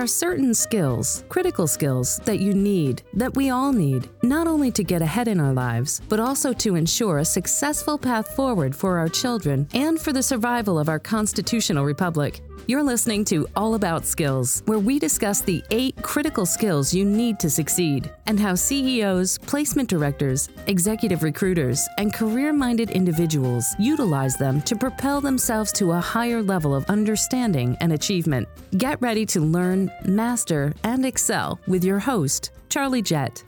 [0.00, 4.82] are certain skills, critical skills, that you need, that we all need, not only to
[4.82, 9.08] get ahead in our lives, but also to ensure a successful path forward for our
[9.08, 12.40] children and for the survival of our constitutional republic.
[12.66, 17.40] You're listening to All About Skills, where we discuss the eight critical skills you need
[17.40, 24.60] to succeed and how CEOs, placement directors, executive recruiters, and career minded individuals utilize them
[24.62, 28.46] to propel themselves to a higher level of understanding and achievement.
[28.78, 33.42] Get ready to learn, master, and excel with your host, Charlie Jett.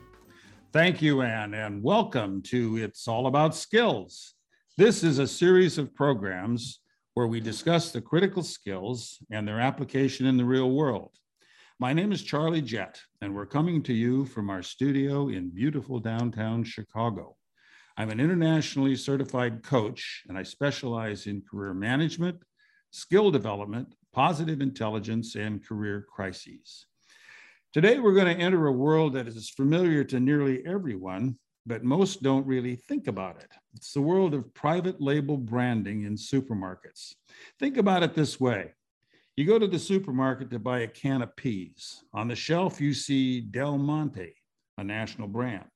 [0.72, 4.34] Thank you, Anne, and welcome to It's All About Skills.
[4.78, 6.80] This is a series of programs
[7.14, 11.10] where we discuss the critical skills and their application in the real world.
[11.78, 15.98] My name is Charlie Jett, and we're coming to you from our studio in beautiful
[15.98, 17.36] downtown Chicago.
[17.98, 22.42] I'm an internationally certified coach, and I specialize in career management,
[22.92, 26.86] skill development, positive intelligence, and career crises.
[27.74, 32.22] Today, we're going to enter a world that is familiar to nearly everyone, but most
[32.22, 33.50] don't really think about it.
[33.74, 37.14] It's the world of private label branding in supermarkets.
[37.58, 38.72] Think about it this way
[39.34, 42.04] you go to the supermarket to buy a can of peas.
[42.12, 44.34] On the shelf, you see Del Monte,
[44.76, 45.70] a national brand,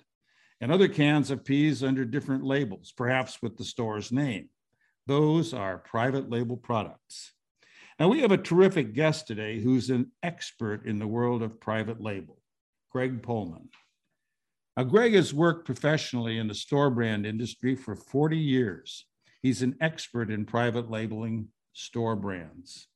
[0.60, 4.50] and other cans of peas under different labels, perhaps with the store's name.
[5.06, 7.32] Those are private label products.
[7.98, 12.00] Now, we have a terrific guest today who's an expert in the world of private
[12.00, 12.42] label,
[12.90, 13.68] Greg Pohlman.
[14.76, 19.06] Now, Greg has worked professionally in the store brand industry for 40 years.
[19.40, 22.88] He's an expert in private labeling store brands.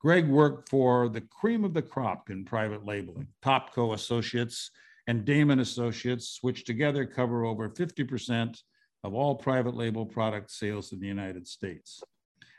[0.00, 4.70] Greg worked for the cream of the crop in private labeling, Topco Associates
[5.06, 8.58] and Daymon Associates, which together cover over 50%
[9.04, 12.02] of all private label product sales in the United States.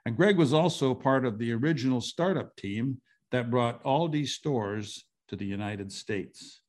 [0.06, 5.36] And Greg was also part of the original startup team that brought Aldi stores to
[5.36, 6.62] the United States.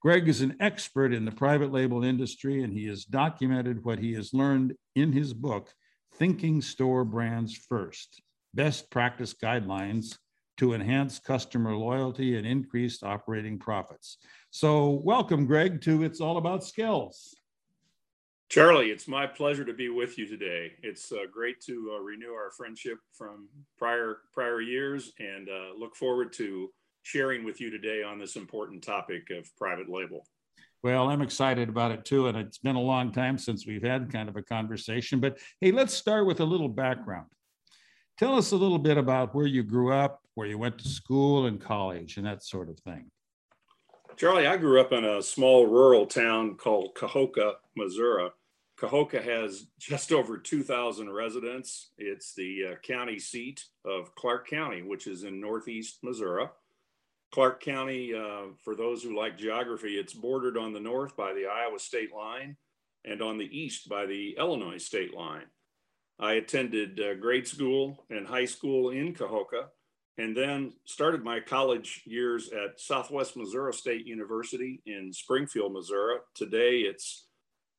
[0.00, 4.14] Greg is an expert in the private label industry, and he has documented what he
[4.14, 5.72] has learned in his book,
[6.14, 8.22] Thinking Store Brands First
[8.54, 10.16] Best Practice Guidelines
[10.58, 14.18] to Enhance Customer Loyalty and Increased Operating Profits.
[14.50, 17.34] So, welcome, Greg, to It's All About Skills.
[18.48, 20.72] Charlie, it's my pleasure to be with you today.
[20.82, 25.96] It's uh, great to uh, renew our friendship from prior prior years, and uh, look
[25.96, 26.70] forward to
[27.08, 30.26] sharing with you today on this important topic of private label.
[30.82, 32.26] Well, I'm excited about it too.
[32.26, 35.18] And it's been a long time since we've had kind of a conversation.
[35.18, 37.28] But hey, let's start with a little background.
[38.18, 41.46] Tell us a little bit about where you grew up, where you went to school
[41.46, 43.10] and college, and that sort of thing.
[44.16, 48.28] Charlie, I grew up in a small rural town called Kahoka, Missouri.
[48.78, 51.90] Kahoka has just over 2,000 residents.
[51.96, 56.48] It's the uh, county seat of Clark County, which is in northeast Missouri.
[57.30, 61.46] Clark County, uh, for those who like geography, it's bordered on the north by the
[61.46, 62.56] Iowa state line
[63.04, 65.46] and on the east by the Illinois state line.
[66.18, 69.66] I attended uh, grade school and high school in Kahoka
[70.16, 76.16] and then started my college years at Southwest Missouri State University in Springfield, Missouri.
[76.34, 77.26] Today it's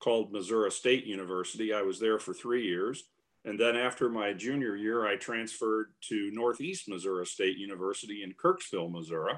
[0.02, 1.74] called Missouri State University.
[1.74, 3.04] I was there for three years.
[3.46, 8.92] And then after my junior year, I transferred to Northeast Missouri State University in Kirksville,
[8.92, 9.34] Missouri.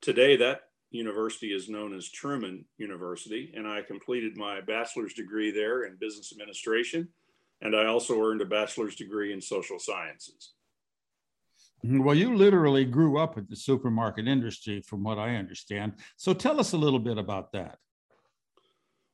[0.00, 5.84] Today, that university is known as Truman University, and I completed my bachelor's degree there
[5.84, 7.08] in business administration.
[7.60, 10.52] And I also earned a bachelor's degree in social sciences.
[11.84, 12.04] Mm-hmm.
[12.04, 15.94] Well, you literally grew up in the supermarket industry, from what I understand.
[16.16, 17.78] So tell us a little bit about that.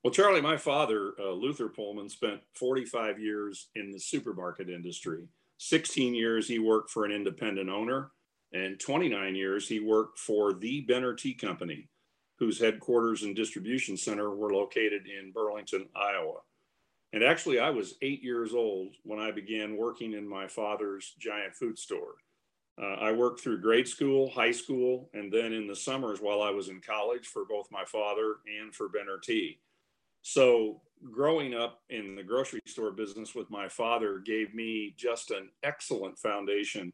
[0.08, 5.28] Well, Charlie, my father, uh, Luther Pohlman, spent 45 years in the supermarket industry.
[5.58, 8.12] 16 years he worked for an independent owner,
[8.54, 11.90] and 29 years he worked for the Benner Tea Company,
[12.38, 16.38] whose headquarters and distribution center were located in Burlington, Iowa.
[17.12, 21.54] And actually, I was eight years old when I began working in my father's giant
[21.54, 22.14] food store.
[22.80, 26.48] Uh, I worked through grade school, high school, and then in the summers while I
[26.48, 29.58] was in college for both my father and for Benner Tea.
[30.28, 35.48] So growing up in the grocery store business with my father gave me just an
[35.62, 36.92] excellent foundation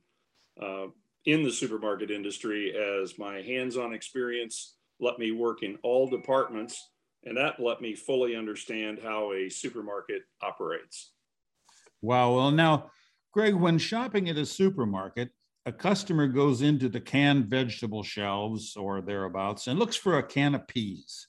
[0.63, 0.87] uh,
[1.25, 6.91] in the supermarket industry as my hands-on experience let me work in all departments
[7.25, 11.11] and that let me fully understand how a supermarket operates.
[12.03, 12.37] Wow.
[12.37, 12.93] Well, now,
[13.33, 15.31] Greg, when shopping at a supermarket,
[15.67, 20.55] a customer goes into the canned vegetable shelves or thereabouts and looks for a can
[20.55, 21.27] of peas.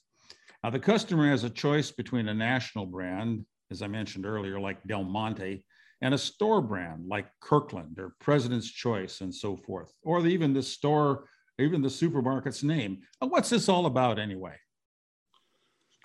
[0.62, 4.82] Now, the customer has a choice between a national brand, as I mentioned earlier, like
[4.86, 5.64] Del Monte,
[6.02, 10.62] and a store brand like Kirkland or President's Choice and so forth, or even the
[10.62, 13.00] store even the supermarket's name.
[13.20, 14.56] What's this all about anyway?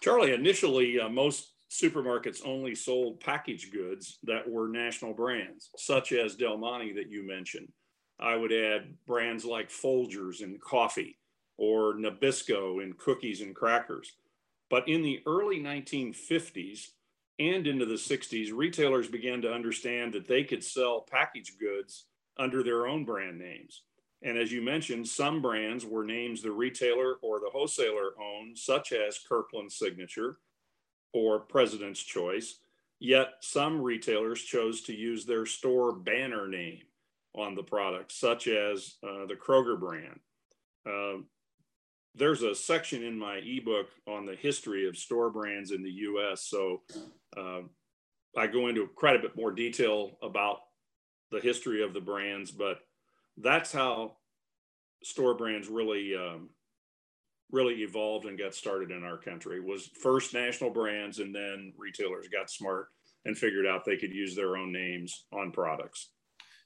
[0.01, 6.35] Charlie, initially, uh, most supermarkets only sold packaged goods that were national brands, such as
[6.35, 7.67] Del Monte that you mentioned.
[8.19, 11.17] I would add brands like Folgers in coffee
[11.57, 14.11] or Nabisco in cookies and crackers.
[14.71, 16.87] But in the early 1950s
[17.39, 22.05] and into the 60s, retailers began to understand that they could sell packaged goods
[22.37, 23.83] under their own brand names.
[24.23, 28.93] And as you mentioned, some brands were names the retailer or the wholesaler owned, such
[28.93, 30.37] as Kirkland Signature
[31.11, 32.59] or President's Choice.
[32.99, 36.83] Yet some retailers chose to use their store banner name
[37.35, 40.19] on the product, such as uh, the Kroger brand.
[40.85, 41.23] Uh,
[42.15, 46.47] there's a section in my ebook on the history of store brands in the US.
[46.47, 46.81] So
[47.37, 47.61] uh,
[48.37, 50.57] I go into quite a bit more detail about
[51.31, 52.79] the history of the brands, but
[53.37, 54.17] that's how
[55.03, 56.49] store brands really um,
[57.51, 62.27] really evolved and got started in our country was first national brands and then retailers
[62.27, 62.87] got smart
[63.25, 66.11] and figured out they could use their own names on products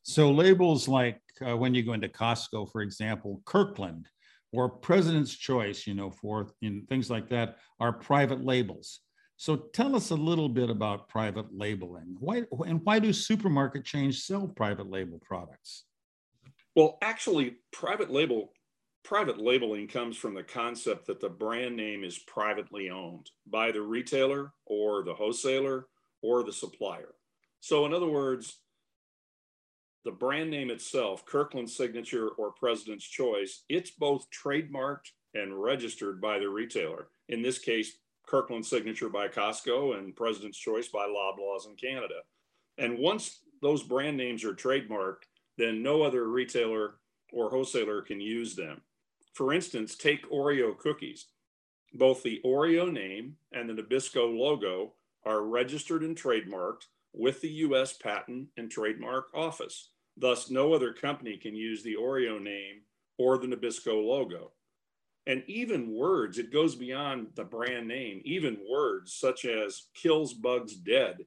[0.04, 4.08] so labels like uh, when you go into costco for example kirkland
[4.56, 9.02] or president's choice you know for in things like that are private labels.
[9.38, 12.16] So tell us a little bit about private labeling.
[12.20, 15.84] Why and why do supermarket chains sell private label products?
[16.76, 18.52] Well, actually, private label
[19.04, 23.82] private labeling comes from the concept that the brand name is privately owned by the
[23.82, 25.86] retailer or the wholesaler
[26.24, 27.14] or the supplier.
[27.60, 28.62] So, in other words,
[30.06, 36.38] the brand name itself, Kirkland Signature or President's Choice, it's both trademarked and registered by
[36.38, 37.08] the retailer.
[37.28, 37.98] In this case,
[38.28, 42.22] Kirkland Signature by Costco and President's Choice by Loblaws in Canada.
[42.78, 45.26] And once those brand names are trademarked,
[45.58, 46.96] then no other retailer
[47.34, 48.82] or wholesaler can use them.
[49.34, 51.26] For instance, take Oreo cookies.
[51.94, 54.94] Both the Oreo name and the Nabisco logo
[55.26, 59.90] are registered and trademarked with the US Patent and Trademark Office.
[60.18, 62.82] Thus, no other company can use the Oreo name
[63.18, 64.52] or the Nabisco logo.
[65.28, 70.76] And even words, it goes beyond the brand name, even words such as kills bugs
[70.76, 71.26] dead,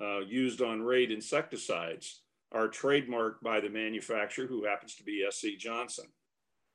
[0.00, 5.58] uh, used on Raid insecticides, are trademarked by the manufacturer who happens to be SC
[5.58, 6.06] Johnson.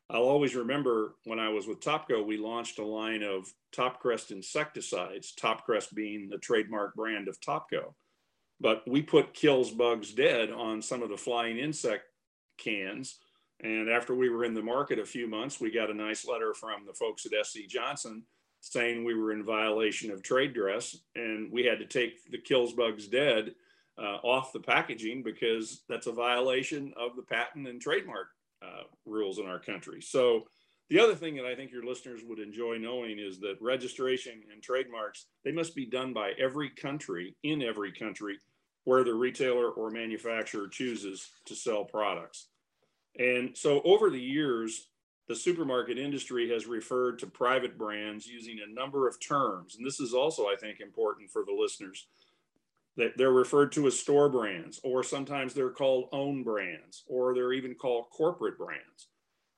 [0.10, 5.34] I'll always remember when I was with Topco, we launched a line of Topcrest insecticides,
[5.42, 7.94] Topcrest being the trademark brand of Topco.
[8.62, 12.04] But we put kills bugs dead on some of the flying insect
[12.58, 13.18] cans.
[13.64, 16.54] And after we were in the market a few months, we got a nice letter
[16.54, 18.24] from the folks at SC Johnson
[18.60, 22.74] saying we were in violation of trade dress and we had to take the kills
[22.74, 23.56] bugs dead
[23.98, 28.28] uh, off the packaging because that's a violation of the patent and trademark
[28.64, 30.02] uh, rules in our country.
[30.02, 30.46] So
[30.92, 34.62] the other thing that I think your listeners would enjoy knowing is that registration and
[34.62, 38.38] trademarks, they must be done by every country in every country
[38.84, 42.48] where the retailer or manufacturer chooses to sell products.
[43.20, 44.88] And so over the years,
[45.28, 49.76] the supermarket industry has referred to private brands using a number of terms.
[49.76, 52.08] And this is also, I think, important for the listeners.
[52.98, 57.76] They're referred to as store brands, or sometimes they're called own brands, or they're even
[57.76, 59.08] called corporate brands.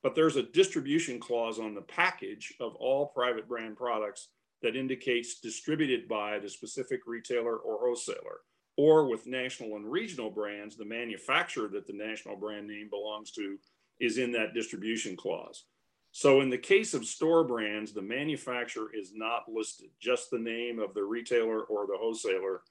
[0.04, 4.28] But there's a distribution clause on the package of all private brand products
[4.62, 8.42] that indicates distributed by the specific retailer or wholesaler.
[8.76, 13.58] Or with national and regional brands, the manufacturer that the national brand name belongs to
[14.00, 15.66] is in that distribution clause.
[16.12, 20.80] So in the case of store brands, the manufacturer is not listed, just the name
[20.80, 22.62] of the retailer or the wholesaler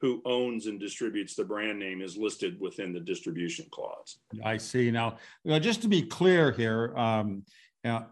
[0.00, 4.18] who owns and distributes the brand name is listed within the distribution clause.
[4.44, 4.90] I see.
[4.90, 5.16] Now,
[5.60, 7.44] just to be clear here, um,
[7.84, 8.08] now,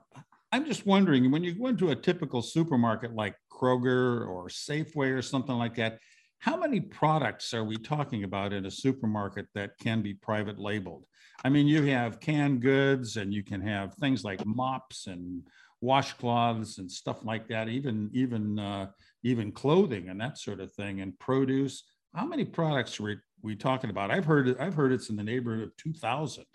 [0.53, 5.23] I'm just wondering when you go into a typical supermarket like Kroger or Safeway or
[5.23, 5.99] something like that,
[6.41, 11.05] how many products are we talking about in a supermarket that can be private labeled?
[11.45, 15.47] I mean, you have canned goods and you can have things like mops and
[15.85, 18.87] washcloths and stuff like that, even even uh,
[19.23, 21.85] even clothing and that sort of thing, and produce.
[22.15, 24.11] How many products are we, we talking about?
[24.11, 26.47] I've heard I've heard it's in the neighborhood of two thousand.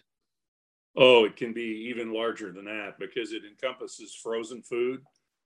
[0.98, 5.02] Oh, it can be even larger than that because it encompasses frozen food,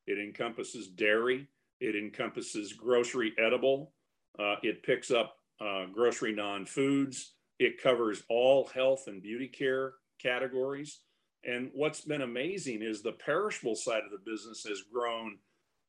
[0.07, 1.47] it encompasses dairy,
[1.81, 3.93] it encompasses grocery edible,
[4.37, 9.93] uh, it picks up uh, grocery non foods, it covers all health and beauty care
[10.21, 10.99] categories.
[11.43, 15.37] And what's been amazing is the perishable side of the business has grown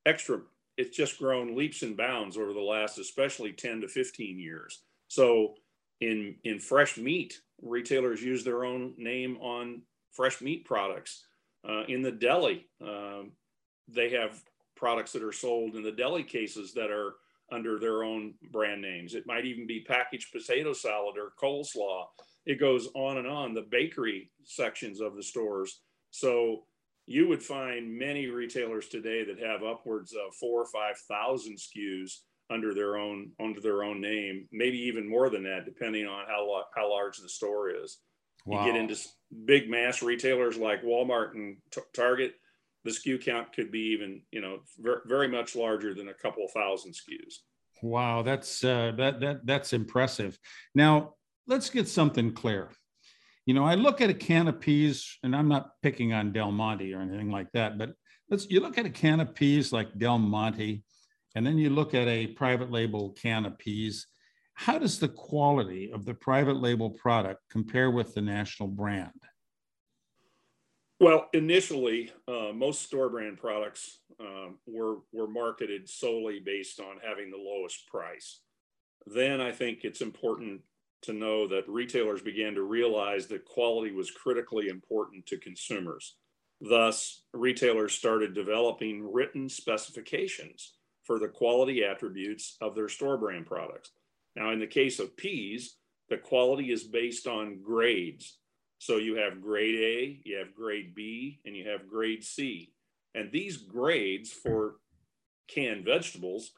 [0.06, 0.40] extra,
[0.76, 4.82] it's just grown leaps and bounds over the last, especially 10 to 15 years.
[5.08, 5.54] So
[6.00, 9.82] in, in fresh meat, retailers use their own name on
[10.12, 11.24] fresh meat products.
[11.68, 13.32] Uh, in the deli, um,
[13.88, 14.42] they have
[14.76, 17.14] products that are sold in the deli cases that are
[17.52, 19.14] under their own brand names.
[19.14, 22.06] It might even be packaged potato salad or coleslaw.
[22.46, 25.80] It goes on and on, the bakery sections of the stores.
[26.10, 26.64] So
[27.06, 32.12] you would find many retailers today that have upwards of four or 5,000 SKUs
[32.50, 36.64] under their own under their own name, maybe even more than that, depending on how
[36.74, 37.98] how large the store is.
[38.44, 38.64] Wow.
[38.64, 38.96] You get into
[39.44, 41.58] big mass retailers like Walmart and
[41.94, 42.34] Target,
[42.84, 46.46] the SKU count could be even you know ver- very much larger than a couple
[46.48, 47.34] thousand SKUs.
[47.82, 50.38] Wow, that's uh, that that that's impressive.
[50.74, 51.14] Now
[51.46, 52.70] let's get something clear.
[53.46, 56.52] You know, I look at a can of peas, and I'm not picking on Del
[56.52, 57.94] Monte or anything like that, but
[58.28, 60.84] let's you look at a can of peas like Del Monte
[61.34, 64.06] and then you look at a private label can of peas,
[64.54, 69.12] how does the quality of the private label product compare with the national brand?
[71.00, 77.30] Well, initially, uh, most store brand products um, were, were marketed solely based on having
[77.30, 78.40] the lowest price.
[79.06, 80.60] Then I think it's important
[81.02, 86.16] to know that retailers began to realize that quality was critically important to consumers.
[86.60, 93.92] Thus, retailers started developing written specifications for the quality attributes of their store brand products.
[94.36, 95.76] Now, in the case of peas,
[96.10, 98.36] the quality is based on grades.
[98.80, 102.72] So you have grade A, you have grade B, and you have grade C.
[103.14, 104.76] And these grades for
[105.48, 106.52] canned vegetables,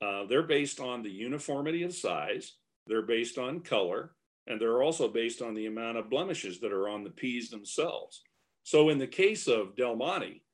[0.00, 2.52] uh, they're based on the uniformity of size,
[2.86, 4.12] they're based on color,
[4.46, 8.22] and they're also based on the amount of blemishes that are on the peas themselves.
[8.62, 10.44] So in the case of Del Monte,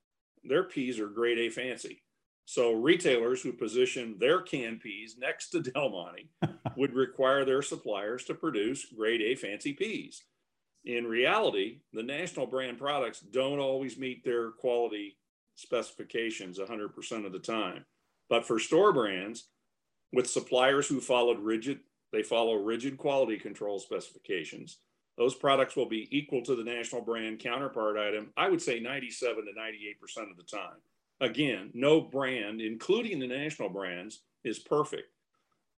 [0.42, 2.02] their peas are grade A fancy.
[2.46, 6.30] So retailers who position their canned peas next to Del Monte
[6.76, 10.22] would require their suppliers to produce grade A fancy peas.
[10.84, 15.16] In reality, the national brand products don't always meet their quality
[15.56, 17.84] specifications 100% of the time.
[18.28, 19.48] But for store brands,
[20.12, 21.80] with suppliers who followed rigid,
[22.12, 24.78] they follow rigid quality control specifications.
[25.18, 29.44] Those products will be equal to the national brand counterpart item, I would say 97
[29.44, 30.78] to 98% of the time.
[31.20, 35.12] Again, no brand, including the national brands, is perfect.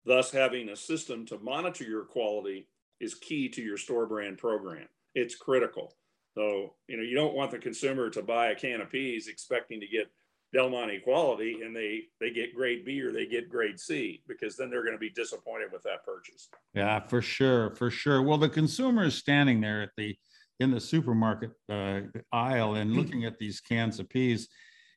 [0.05, 2.67] Thus, having a system to monitor your quality
[3.01, 4.87] is key to your store brand program.
[5.15, 5.95] It's critical.
[6.35, 9.81] So, you know, you don't want the consumer to buy a can of peas expecting
[9.81, 10.09] to get
[10.53, 14.57] Del Monte quality and they they get grade B or they get grade C because
[14.57, 16.49] then they're going to be disappointed with that purchase.
[16.73, 18.21] Yeah, for sure, for sure.
[18.21, 20.15] Well, the consumer is standing there at the
[20.59, 24.47] in the supermarket uh, aisle and looking at these cans of peas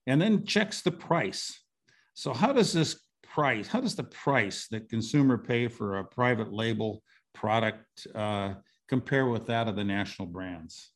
[0.07, 1.59] and then checks the price.
[2.15, 6.53] So how does this price, how does the price that consumer pay for a private
[6.53, 7.03] label
[7.35, 8.55] product uh,
[8.89, 10.91] compare with that of the national brands?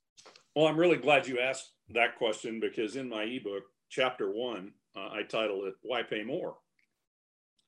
[0.55, 5.11] Well, I'm really glad you asked that question because in my ebook, chapter one, uh,
[5.13, 6.57] I title it Why Pay More?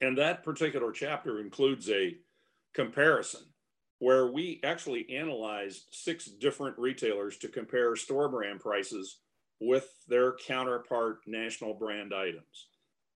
[0.00, 2.16] And that particular chapter includes a
[2.74, 3.42] comparison
[3.98, 9.18] where we actually analyzed six different retailers to compare store brand prices
[9.60, 12.68] with their counterpart national brand items.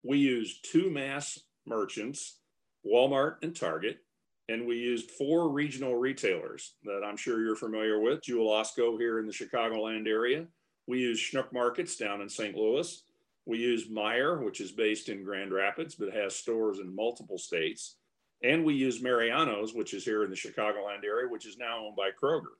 [0.03, 2.39] We used two mass merchants,
[2.87, 4.04] Walmart and Target,
[4.49, 9.19] and we used four regional retailers that I'm sure you're familiar with, Jewel Osco here
[9.19, 10.47] in the Chicagoland area.
[10.87, 12.55] We used Schnuck Markets down in St.
[12.55, 13.03] Louis.
[13.47, 17.97] We used Meijer, which is based in Grand Rapids, but has stores in multiple states.
[18.43, 21.97] And we used Mariano's, which is here in the Chicagoland area, which is now owned
[21.97, 22.57] by Kroger.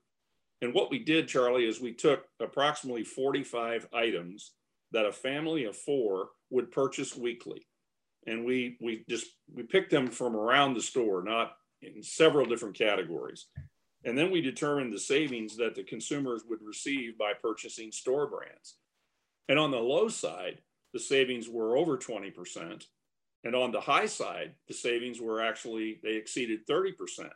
[0.63, 4.53] And what we did, Charlie, is we took approximately 45 items
[4.93, 7.67] that a family of four would purchase weekly.
[8.27, 11.53] And we, we just, we picked them from around the store, not
[11.85, 13.47] in several different categories.
[14.05, 18.77] And then we determined the savings that the consumers would receive by purchasing store brands.
[19.49, 20.61] And on the low side,
[20.93, 22.85] the savings were over 20%.
[23.45, 27.29] And on the high side, the savings were actually, they exceeded 30%.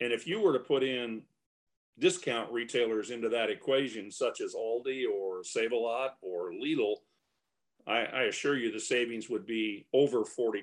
[0.00, 1.22] And if you were to put in
[1.98, 6.96] discount retailers into that equation, such as Aldi or Save a Lot or Lidl,
[7.86, 10.62] I, I assure you the savings would be over 40%.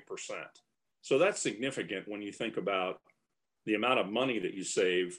[1.06, 2.96] So that's significant when you think about
[3.64, 5.16] the amount of money that you save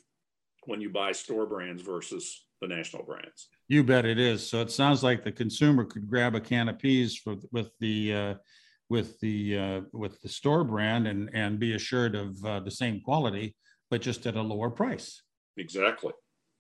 [0.66, 3.48] when you buy store brands versus the national brands.
[3.70, 4.46] You bet it is.
[4.46, 8.14] So it sounds like the consumer could grab a can of peas for, with the
[8.14, 8.34] uh,
[8.90, 13.00] with the uh, with the store brand and and be assured of uh, the same
[13.00, 13.56] quality,
[13.90, 15.22] but just at a lower price.
[15.56, 16.12] Exactly.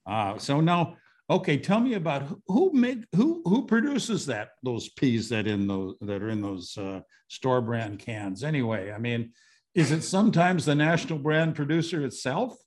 [0.09, 0.95] Uh, so now,
[1.29, 5.95] okay, tell me about who make who who produces that those peas that in those
[6.01, 8.43] that are in those uh, store brand cans.
[8.43, 9.31] Anyway, I mean,
[9.75, 12.57] is it sometimes the national brand producer itself?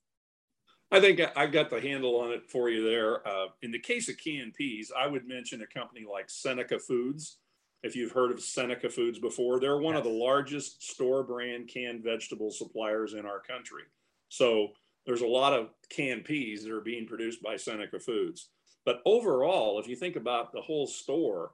[0.91, 3.25] I think I've got the handle on it for you there.
[3.25, 7.37] Uh, in the case of canned peas, I would mention a company like Seneca Foods.
[7.81, 10.05] If you've heard of Seneca Foods before, they're one yes.
[10.05, 13.83] of the largest store brand canned vegetable suppliers in our country.
[14.27, 14.73] So
[15.05, 18.49] there's a lot of canned peas that are being produced by Seneca Foods.
[18.85, 21.51] But overall, if you think about the whole store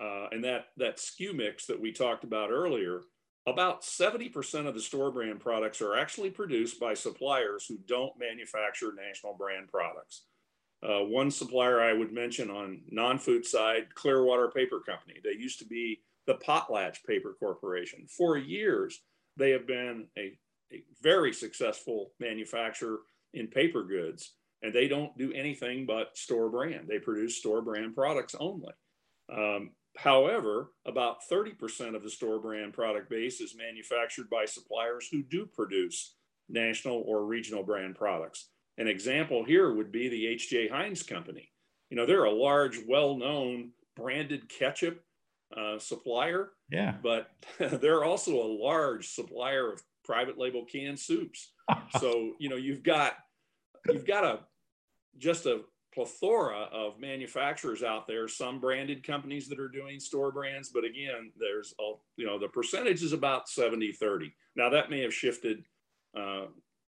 [0.00, 3.02] uh, and that that SKU mix that we talked about earlier,
[3.46, 8.92] about 70% of the store brand products are actually produced by suppliers who don't manufacture
[8.94, 10.22] national brand products.
[10.82, 15.14] Uh, one supplier I would mention on non-food side, Clearwater Paper Company.
[15.22, 18.06] They used to be the Potlatch Paper Corporation.
[18.08, 19.00] For years,
[19.36, 20.38] they have been a,
[20.72, 23.00] a very successful manufacturer
[23.34, 26.88] in paper goods, and they don't do anything but store brand.
[26.88, 28.72] They produce store brand products only.
[29.32, 35.22] Um, However, about 30% of the store brand product base is manufactured by suppliers who
[35.22, 36.14] do produce
[36.48, 38.48] national or regional brand products.
[38.78, 40.68] An example here would be the H.J.
[40.68, 41.50] Heinz Company.
[41.90, 45.04] You know, they're a large, well known branded ketchup
[45.54, 46.52] uh, supplier.
[46.70, 46.94] Yeah.
[47.02, 51.52] But they're also a large supplier of private label canned soups.
[52.00, 53.14] so, you know, you've got
[53.88, 54.40] you've got a
[55.18, 55.60] just a
[55.94, 61.30] plethora of manufacturers out there, some branded companies that are doing store brands, but again,
[61.38, 64.32] there's, a, you know, the percentage is about 70 30.
[64.56, 65.64] Now, that may have shifted
[66.18, 66.46] uh,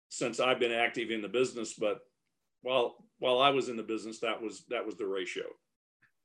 [0.08, 2.00] since I've been active in the business, but
[2.62, 5.44] while while I was in the business, that was that was the ratio.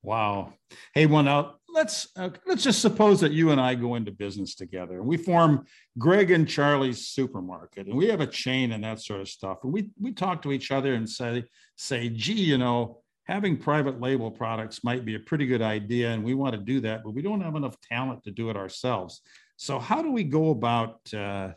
[0.01, 0.53] Wow.
[0.93, 4.55] Hey, one now let's uh, let's just suppose that you and I go into business
[4.55, 5.65] together, and we form
[5.97, 9.59] Greg and Charlie's supermarket, and we have a chain and that sort of stuff.
[9.63, 13.99] And we we talk to each other and say say, gee, you know, having private
[13.99, 17.11] label products might be a pretty good idea, and we want to do that, but
[17.11, 19.21] we don't have enough talent to do it ourselves.
[19.57, 21.51] So how do we go about uh,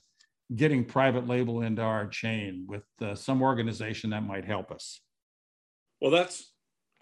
[0.54, 5.00] getting private label into our chain with uh, some organization that might help us?
[6.00, 6.51] Well, that's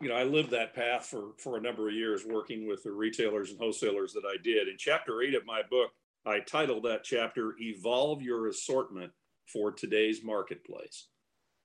[0.00, 2.92] you know, I lived that path for, for a number of years working with the
[2.92, 4.66] retailers and wholesalers that I did.
[4.66, 5.90] In chapter eight of my book,
[6.24, 9.12] I titled that chapter Evolve Your Assortment
[9.46, 11.08] for Today's Marketplace.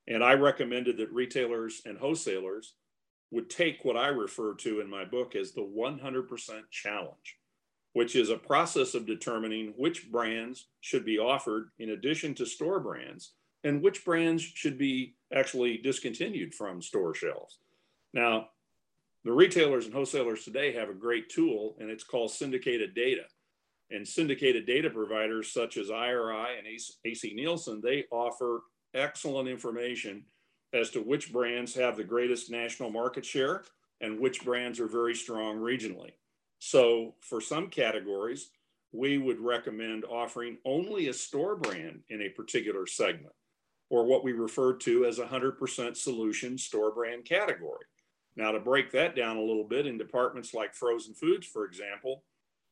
[0.07, 2.73] And I recommended that retailers and wholesalers
[3.31, 6.27] would take what I refer to in my book as the 100%
[6.71, 7.37] challenge,
[7.93, 12.79] which is a process of determining which brands should be offered in addition to store
[12.79, 17.59] brands and which brands should be actually discontinued from store shelves.
[18.15, 18.47] Now,
[19.25, 23.25] the retailers and wholesalers today have a great tool, and it's called syndicated data.
[23.91, 26.65] And syndicated data providers such as IRI and
[27.03, 28.61] AC Nielsen, they offer
[28.95, 30.23] excellent information
[30.73, 33.63] as to which brands have the greatest national market share
[34.01, 36.13] and which brands are very strong regionally.
[36.59, 38.49] So, for some categories,
[38.91, 43.35] we would recommend offering only a store brand in a particular segment,
[43.89, 47.85] or what we refer to as a 100% solution store brand category.
[48.35, 52.23] Now, to break that down a little bit in departments like frozen foods, for example,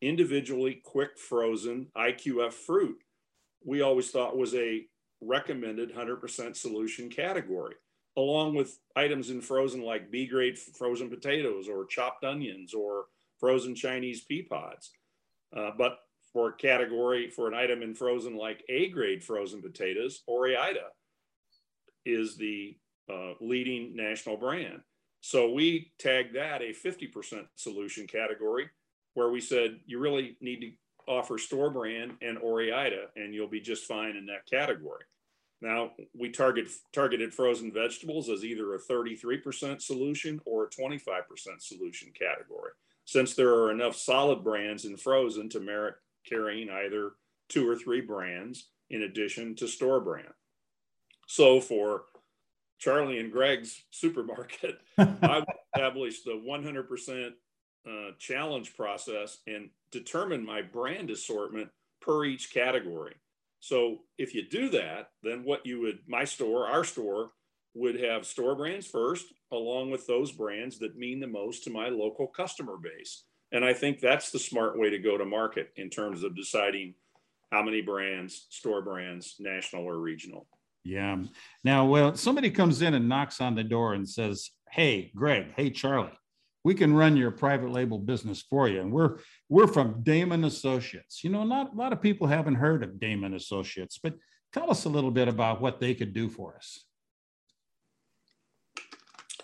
[0.01, 2.97] individually quick frozen IQF fruit,
[3.63, 4.85] we always thought was a
[5.21, 7.75] recommended 100% solution category,
[8.17, 13.05] along with items in frozen like B grade frozen potatoes or chopped onions or
[13.39, 14.91] frozen Chinese pea pods.
[15.55, 15.99] Uh, but
[16.33, 20.87] for a category, for an item in frozen like A grade frozen potatoes, Ore-Ida
[22.05, 22.75] is the
[23.11, 24.81] uh, leading national brand.
[25.25, 28.69] So we tagged that a 50% solution category
[29.13, 30.71] where we said you really need to
[31.07, 35.05] offer store brand and Ore-Ida and you'll be just fine in that category.
[35.61, 40.99] Now we target targeted frozen vegetables as either a 33% solution or a 25%
[41.59, 42.71] solution category.
[43.05, 45.95] Since there are enough solid brands in frozen to merit
[46.29, 47.11] carrying either
[47.47, 50.33] two or three brands in addition to store brand.
[51.27, 52.03] So for
[52.83, 57.29] Charlie and Greg's supermarket, I established the 100%
[57.87, 61.69] uh, challenge process and determine my brand assortment
[62.01, 63.15] per each category.
[63.61, 67.29] So if you do that, then what you would, my store, our store,
[67.73, 71.87] would have store brands first, along with those brands that mean the most to my
[71.87, 73.23] local customer base.
[73.53, 76.95] And I think that's the smart way to go to market in terms of deciding
[77.49, 80.47] how many brands, store brands, national or regional.
[80.83, 81.23] Yeah.
[81.63, 85.53] Now, well, somebody comes in and knocks on the door and says, "Hey, Greg.
[85.55, 86.17] Hey, Charlie.
[86.65, 89.19] We can run your private label business for you." And we're
[89.49, 91.23] we're from Daymon Associates.
[91.23, 94.15] You know, not a lot of people haven't heard of Daymon Associates, but
[94.51, 96.85] tell us a little bit about what they could do for us.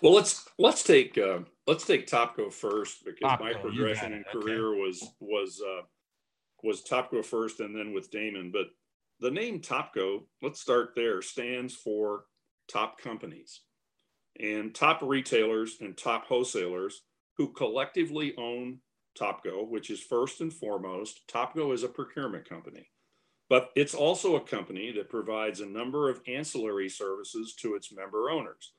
[0.02, 4.68] Well, let's let's take uh, let's take Topco first because Topco, my progression in career
[4.68, 4.80] okay.
[4.80, 5.82] was was uh,
[6.62, 8.52] was Topco first and then with Daymon.
[8.52, 8.66] But
[9.20, 12.24] the name Topco, let's start there, stands for
[12.68, 13.60] top companies
[14.38, 17.02] and top retailers and top wholesalers
[17.36, 18.78] who collectively own
[19.18, 22.88] Topco, which is first and foremost, Topco is a procurement company,
[23.48, 28.30] but it's also a company that provides a number of ancillary services to its member
[28.30, 28.72] owners.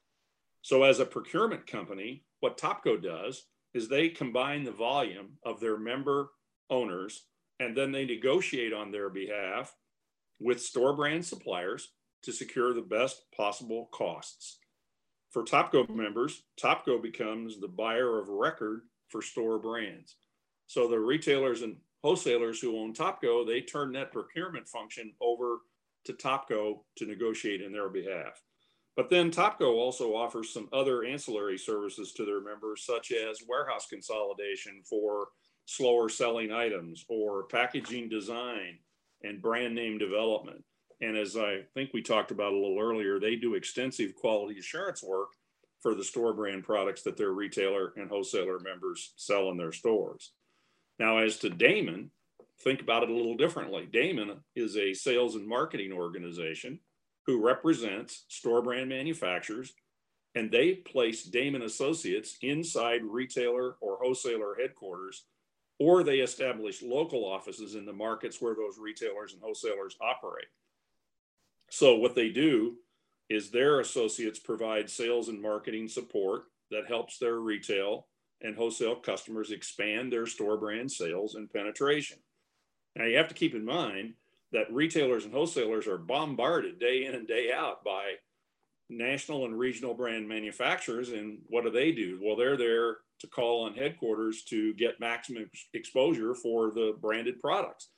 [0.62, 5.78] So, as a procurement company, what Topco does is they combine the volume of their
[5.78, 6.30] member
[6.70, 7.26] owners
[7.60, 9.76] and then they negotiate on their behalf
[10.42, 11.90] with store brand suppliers
[12.24, 14.58] to secure the best possible costs.
[15.30, 20.16] For Topco members, Topco becomes the buyer of record for store brands.
[20.68, 25.60] So the retailers and wholesalers who own Topco, they turn that procurement function over
[26.06, 28.42] to Topco to negotiate in their behalf.
[28.98, 33.88] But then Topco also offers some other ancillary services to their members, such as warehouse
[33.90, 35.30] consolidation for
[35.66, 38.80] slower selling items or packaging design
[39.24, 40.64] and brand name development.
[41.02, 45.02] And as I think we talked about a little earlier, they do extensive quality assurance
[45.04, 45.30] work
[45.82, 50.32] for the store brand products that their retailer and wholesaler members sell in their stores.
[51.00, 52.10] Now, as to Daymon,
[52.64, 53.88] think about it a little differently.
[53.92, 56.80] Daymon is a sales and marketing organization
[57.26, 59.74] who represents store brand manufacturers,
[60.36, 65.26] and they place Daymon Associates inside retailer or wholesaler headquarters,
[65.82, 70.46] or they establish local offices in the markets where those retailers and wholesalers operate.
[71.72, 72.76] So, what they do
[73.30, 78.06] is their associates provide sales and marketing support that helps their retail
[78.42, 82.20] and wholesale customers expand their store brand sales and penetration.
[82.96, 84.14] Now, you have to keep in mind
[84.52, 88.14] that retailers and wholesalers are bombarded day in and day out by
[88.92, 91.10] national and regional brand manufacturers.
[91.10, 92.20] And what do they do?
[92.22, 97.90] Well, they're there to call on headquarters to get maximum exposure for the branded products.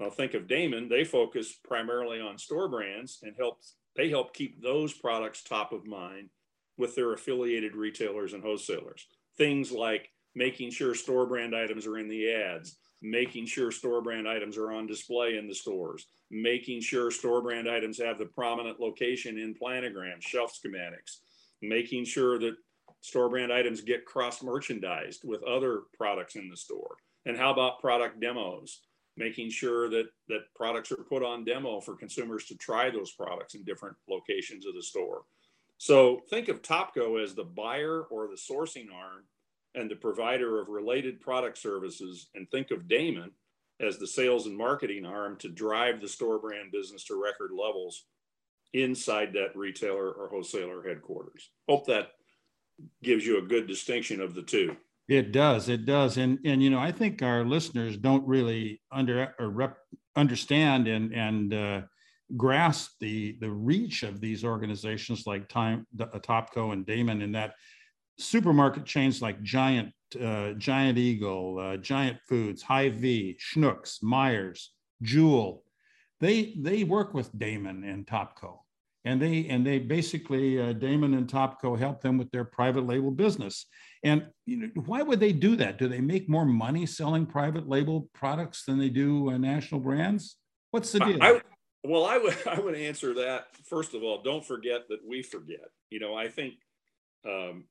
[0.00, 3.58] Now, think of Daymon, they focus primarily on store brands and help
[3.94, 6.30] they help keep those products top of mind
[6.78, 9.06] with their affiliated retailers and wholesalers.
[9.36, 14.28] Things like making sure store brand items are in the ads, making sure store brand
[14.28, 18.80] items are on display in the stores, making sure store brand items have the prominent
[18.80, 21.18] location in planograms, shelf schematics,
[21.60, 22.54] making sure that
[23.00, 26.96] store brand items get cross merchandised with other products in the store.
[27.26, 28.80] And how about product demos?
[29.16, 33.54] Making sure that, that products are put on demo for consumers to try those products
[33.54, 35.24] in different locations of the store.
[35.76, 39.24] So think of Topco as the buyer or the sourcing arm
[39.74, 43.30] and the provider of related product services, and think of Daymon
[43.80, 48.04] as the sales and marketing arm to drive the store brand business to record levels
[48.74, 51.50] inside that retailer or wholesaler headquarters.
[51.68, 52.12] Hope that
[53.02, 54.76] gives you a good distinction of the two.
[55.08, 55.68] It does.
[55.68, 56.16] It does.
[56.16, 59.76] And and you know, I think our listeners don't really under or rep,
[60.16, 61.80] understand and and uh,
[62.36, 67.54] grasp the the reach of these organizations like Time, Topco, and Daymon, in that
[68.22, 74.68] supermarket chains like Giant, uh, Giant Eagle, uh, Giant Foods, Hy-Vee, Schnucks, Meijers,
[75.02, 75.64] Jewel,
[76.22, 78.60] they they work with Daymon and Topco,
[79.04, 83.10] and they and they basically uh, Daymon and Topco help them with their private label
[83.10, 83.66] business.
[84.04, 85.78] And you know, why would they do that?
[85.78, 90.36] Do they make more money selling private label products than they do uh, national brands?
[90.70, 91.20] What's the deal?
[91.20, 91.40] I,
[91.82, 94.22] well, I would I would answer that first of all.
[94.22, 95.70] Don't forget that we forget.
[95.90, 96.54] You know, I think
[97.26, 97.64] um,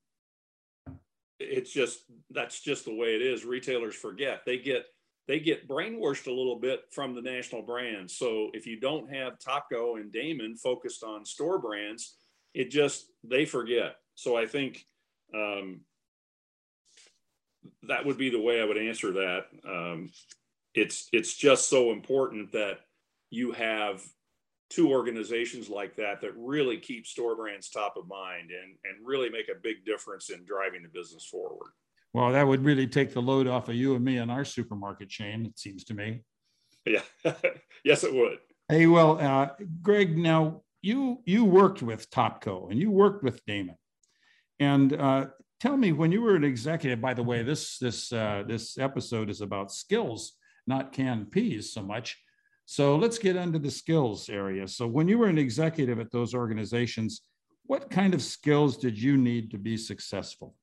[1.41, 3.45] it's just that's just the way it is.
[3.45, 4.41] Retailers forget.
[4.45, 4.85] They get
[5.27, 8.15] they get brainwashed a little bit from the national brands.
[8.15, 12.17] So if you don't have Topco and Daymon focused on store brands,
[12.53, 13.97] it just they forget.
[14.15, 14.85] So I think
[15.33, 15.81] um,
[17.83, 19.45] that would be the way I would answer that.
[19.67, 20.09] Um,
[20.73, 22.79] it's it's just so important that
[23.29, 24.03] you have
[24.71, 29.29] two organizations like that that really keep store brands top of mind and, and really
[29.29, 31.71] make a big difference in driving the business forward.
[32.13, 35.09] Well, that would really take the load off of you and me and our supermarket
[35.09, 36.23] chain, it seems to me.
[36.85, 37.01] Yeah,
[37.83, 38.39] yes, it would.
[38.67, 39.49] Hey, well, uh,
[39.81, 43.75] Greg, now you you worked with Topco and you worked with Daymon,
[44.59, 45.27] and uh,
[45.59, 46.99] tell me when you were an executive.
[46.99, 50.33] By the way, this this uh, this episode is about skills,
[50.65, 52.17] not canned peas so much.
[52.71, 54.65] So let's get into the skills area.
[54.65, 57.19] So when you were an executive at those organizations,
[57.65, 60.55] what kind of skills did you need to be successful?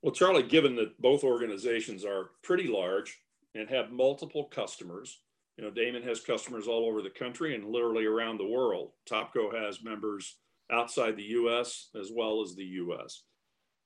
[0.00, 3.20] Well, Charlie, given that both organizations are pretty large
[3.54, 5.20] and have multiple customers,
[5.58, 8.92] you know, Daymon has customers all over the country and literally around the world.
[9.06, 10.38] Topco has members
[10.72, 13.24] outside the US as well as the US.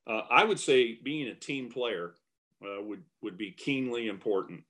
[0.07, 2.15] Uh, I would say being a team player
[2.63, 4.63] uh, would, would be keenly important.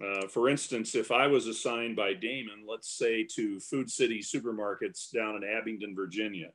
[0.00, 5.12] Uh, for instance, if I was assigned by Daymon, let's say to Food City Supermarkets
[5.12, 6.48] down in Abingdon, Virginia,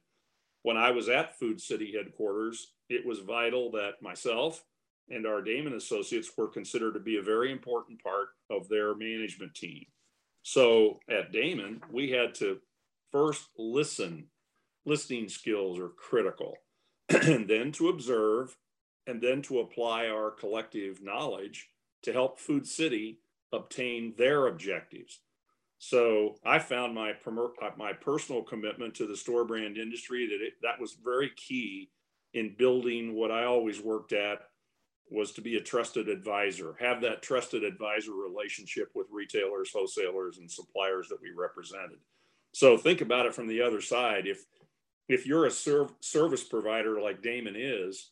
[0.63, 4.63] when I was at Food City headquarters, it was vital that myself
[5.09, 9.53] and our Daymon associates were considered to be a very important part of their management
[9.53, 9.85] team.
[10.43, 12.59] So at Daymon, we had to
[13.11, 14.27] first listen.
[14.85, 16.55] Listening skills are critical,
[17.09, 18.57] and then to observe,
[19.05, 21.69] and then to apply our collective knowledge
[22.03, 23.19] to help Food City
[23.53, 25.19] obtain their objectives.
[25.79, 30.53] So I found my uh, my personal commitment to the store brand industry that it,
[30.63, 31.91] that was very key
[32.33, 34.39] in building what I always worked at
[35.09, 40.51] was to be a trusted advisor, have that trusted advisor relationship with retailers, wholesalers, and
[40.51, 41.99] suppliers that we represented.
[42.51, 44.27] So think about it from the other side.
[44.27, 44.45] If
[45.07, 48.11] if you're a serv- service provider like Daymon is,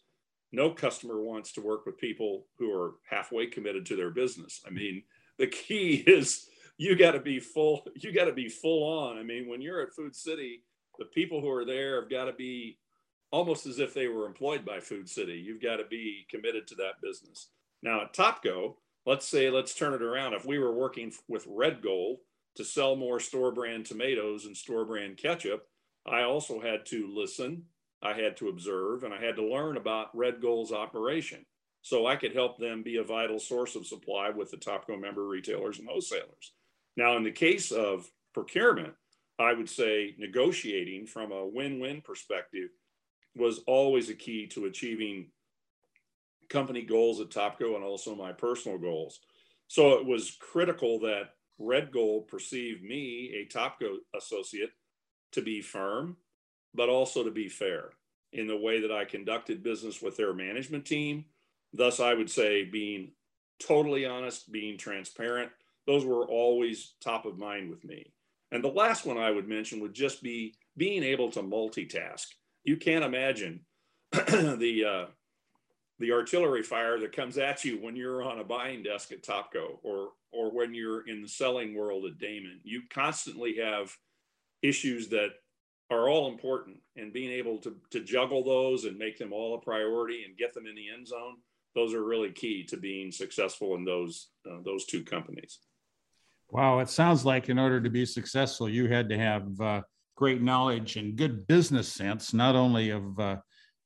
[0.53, 4.61] no customer wants to work with people who are halfway committed to their business.
[4.65, 5.03] I mean,
[5.37, 7.85] the key is you got to be full.
[7.95, 9.17] You got to be full on.
[9.17, 10.63] I mean, when you're at Food City,
[10.99, 12.77] the people who are there have got to be
[13.31, 15.33] almost as if they were employed by Food City.
[15.33, 17.49] You've got to be committed to that business.
[17.81, 20.33] Now at Topco, let's say, let's turn it around.
[20.33, 22.19] If we were working with Red Gold
[22.55, 25.67] to sell more store brand tomatoes and store brand ketchup,
[26.05, 27.63] I also had to listen,
[28.01, 31.45] I had to observe, and I had to learn about Red Gold's operation
[31.85, 35.23] so I could help them be a vital source of supply with the Topco member
[35.27, 36.53] retailers and wholesalers.
[36.97, 38.95] Now, in the case of procurement,
[39.37, 42.69] I would say negotiating from a win win perspective
[43.35, 45.27] was always a key to achieving
[46.49, 49.19] company goals at Topco and also my personal goals.
[49.67, 54.71] So it was critical that Red Gold perceived me, a Topco associate,
[55.33, 56.17] to be firm,
[56.73, 57.91] but also to be fair
[58.33, 61.25] in the way that I conducted business with their management team.
[61.75, 63.11] Thus, I would say being
[63.65, 65.51] totally honest, being transparent,
[65.87, 68.13] those were always top of mind with me.
[68.51, 72.27] And the last one I would mention would just be being able to multitask
[72.65, 73.61] you can't imagine
[74.11, 75.05] the uh,
[75.99, 79.77] the artillery fire that comes at you when you're on a buying desk at Topco
[79.83, 82.59] or or when you're in the selling world at Daymon.
[82.63, 83.95] You constantly have
[84.61, 85.29] issues that
[85.91, 89.61] are all important and being able to, to juggle those and make them all a
[89.61, 91.35] priority and get them in the end zone
[91.75, 95.59] those are really key to being successful in those uh, those two companies
[96.49, 99.81] wow it sounds like in order to be successful you had to have uh,
[100.15, 103.37] great knowledge and good business sense, not only of uh,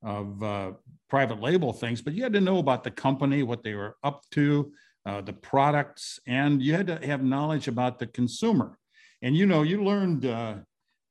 [0.02, 0.72] of uh,
[1.10, 4.22] private label things, but you had to know about the company, what they were up
[4.30, 4.72] to,
[5.04, 8.78] uh, the products, and you had to have knowledge about the consumer.
[9.20, 10.54] And you know, you learned uh,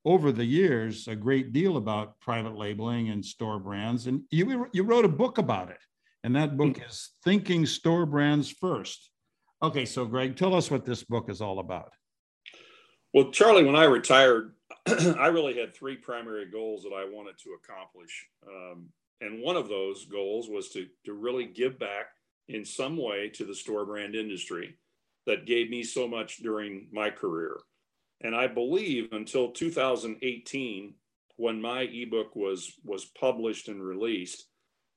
[0.05, 4.83] over the years a great deal about private labeling and store brands, and you you
[4.83, 5.77] wrote a book about it.
[6.23, 6.87] And that book mm.
[6.87, 9.11] is Thinking Store Brands First.
[9.61, 11.91] Okay, so Greg, tell us what this book is all about.
[13.13, 14.53] Well, Charlie, when I retired
[15.19, 18.27] I really had three primary goals that I wanted to accomplish.
[18.47, 18.89] Um,
[19.21, 22.07] and one of those goals was to, to really give back
[22.47, 24.77] in some way to the store brand industry
[25.25, 27.57] that gave me so much during my career.
[28.21, 30.93] And I believe until 2018,
[31.35, 34.45] when my ebook was, was published and released,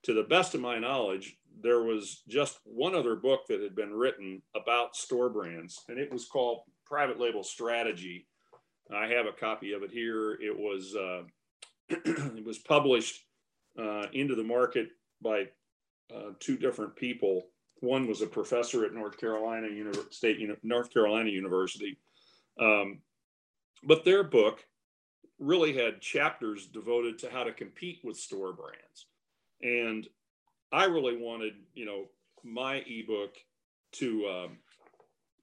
[0.04, 3.92] to the best of my knowledge, there was just one other book that had been
[3.92, 8.26] written about store brands, and it was called Private Label Strategy
[8.94, 10.32] I have a copy of it here.
[10.32, 11.22] It was uh,
[11.88, 13.24] it was published
[13.78, 14.88] uh, into the market
[15.22, 15.46] by
[16.14, 17.48] uh, two different people.
[17.80, 19.68] One was a professor at North Carolina
[20.10, 21.98] State North Carolina University,
[22.60, 23.00] um,
[23.84, 24.64] but their book
[25.38, 29.06] really had chapters devoted to how to compete with store brands,
[29.62, 30.06] and
[30.72, 32.06] I really wanted you know
[32.44, 33.36] my ebook
[33.92, 34.58] to um,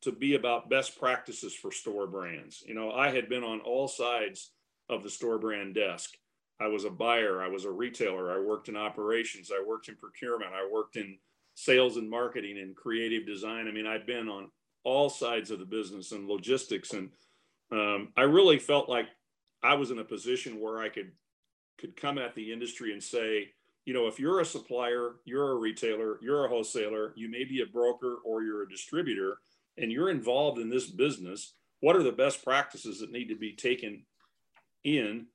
[0.01, 2.63] to be about best practices for store brands.
[2.65, 4.51] You know, I had been on all sides
[4.89, 6.11] of the store brand desk.
[6.61, 9.95] I was a buyer, I was a retailer, I worked in operations, I worked in
[9.95, 11.17] procurement, I worked in
[11.55, 13.67] sales and marketing and creative design.
[13.67, 14.49] I mean, I'd been on
[14.83, 17.09] all sides of the business and logistics, and
[17.71, 19.07] um, I really felt like
[19.63, 21.11] I was in a position where I could
[21.77, 23.51] could come at the industry and say,
[23.89, 27.61] you know, if you're a supplier, you're a retailer, you're a wholesaler, you may be
[27.61, 29.39] a broker or you're a distributor
[29.79, 33.53] and you're involved in this business, what are the best practices that need to be
[33.53, 34.03] taken
[34.83, 35.25] in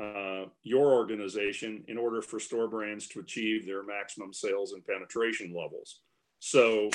[0.00, 5.54] uh, your organization in order for store brands to achieve their maximum sales and penetration
[5.54, 6.00] levels?
[6.38, 6.88] So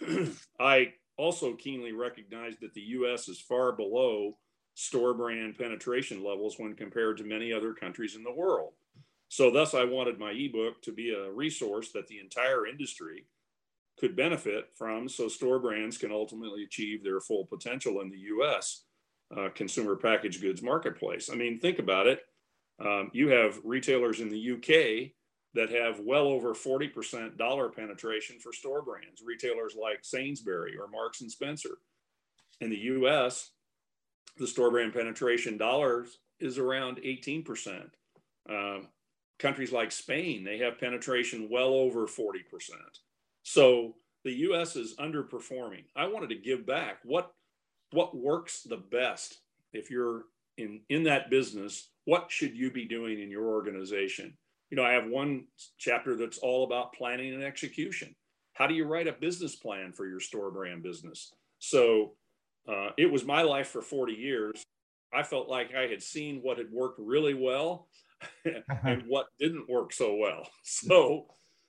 [0.58, 4.38] I also keenly recognize that the US is far below
[4.72, 8.72] store brand penetration levels when compared to many other countries in the world.
[9.34, 13.26] So, thus, I wanted my ebook to be a resource that the entire industry
[13.98, 18.84] could benefit from so store brands can ultimately achieve their full potential in the US
[19.36, 21.30] uh, consumer packaged goods marketplace.
[21.32, 22.20] I mean, think about it.
[22.78, 25.10] Um, you have retailers in the UK
[25.54, 31.22] that have well over 40% dollar penetration for store brands, retailers like Sainsbury or Marks
[31.22, 31.78] and Spencer.
[32.60, 33.50] In the US,
[34.36, 37.90] the store brand penetration dollars is around 18%.
[38.48, 38.88] Um,
[39.38, 42.40] countries like Spain, they have penetration well over 40%.
[43.42, 43.94] So
[44.24, 45.84] the US is underperforming.
[45.96, 47.32] I wanted to give back what
[47.92, 49.38] what works the best
[49.72, 50.24] if you're
[50.56, 54.36] in in that business, what should you be doing in your organization?
[54.70, 55.44] You know, I have one
[55.78, 58.14] chapter that's all about planning and execution.
[58.54, 61.32] How do you write a business plan for your store brand business?
[61.58, 62.12] So
[62.68, 64.62] uh, it was my life for 40 years.
[65.12, 67.88] I felt like I had seen what had worked really well
[68.84, 70.48] and what didn't work so well.
[70.64, 71.26] So,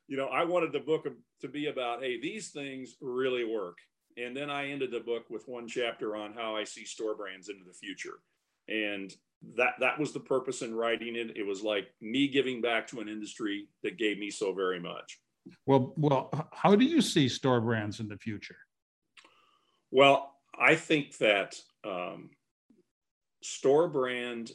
[0.08, 1.08] you know, I wanted the book
[1.42, 3.78] to be about, hey, these things really work.
[4.18, 7.50] And then I ended the book with one chapter on how I see store brands
[7.50, 8.20] into the future.
[8.68, 9.14] And
[9.58, 11.38] that that was the purpose in writing it.
[11.38, 15.20] It was like me giving back to an industry that gave me so very much.
[15.66, 18.58] Well, well, how do you see store brands in the future?
[19.92, 22.32] Well, I think that um,
[23.44, 24.52] store brand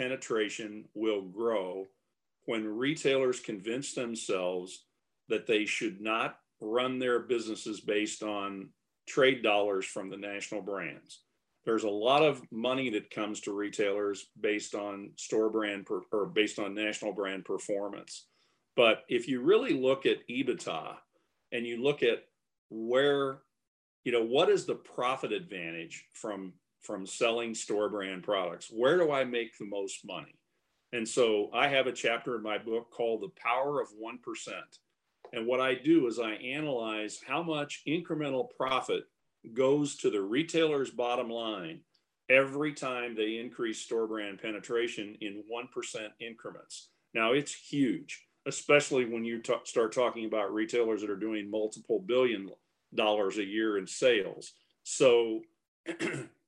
[0.00, 1.86] penetration will grow
[2.46, 4.86] when retailers convince themselves
[5.28, 8.70] that they should not run their businesses based on
[9.06, 11.20] trade dollars from the national brands.
[11.66, 16.24] There's a lot of money that comes to retailers based on store brand per, or
[16.24, 18.26] based on national brand performance.
[18.76, 20.94] But if you really look at EBITDA
[21.52, 22.24] and you look at
[22.70, 23.40] where,
[24.04, 28.70] you know, what is the profit advantage from from selling store brand products?
[28.70, 30.34] Where do I make the most money?
[30.92, 34.16] And so I have a chapter in my book called The Power of 1%.
[35.32, 39.04] And what I do is I analyze how much incremental profit
[39.54, 41.80] goes to the retailer's bottom line
[42.28, 46.90] every time they increase store brand penetration in 1% increments.
[47.14, 52.00] Now, it's huge, especially when you t- start talking about retailers that are doing multiple
[52.00, 52.50] billion
[52.94, 54.52] dollars a year in sales.
[54.84, 55.40] So,